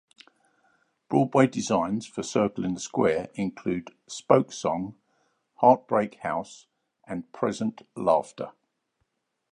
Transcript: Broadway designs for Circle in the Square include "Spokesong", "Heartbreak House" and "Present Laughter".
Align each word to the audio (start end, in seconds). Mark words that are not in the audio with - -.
Broadway 1.09 1.45
designs 1.45 2.07
for 2.07 2.23
Circle 2.23 2.65
in 2.65 2.73
the 2.73 2.79
Square 2.79 3.29
include 3.35 3.93
"Spokesong", 4.09 4.95
"Heartbreak 5.57 6.15
House" 6.21 6.65
and 7.05 7.31
"Present 7.31 7.83
Laughter". 7.95 8.51